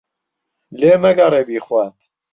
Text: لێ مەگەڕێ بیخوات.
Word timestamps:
لێ 0.79 0.93
مەگەڕێ 1.03 1.41
بیخوات. 1.47 1.97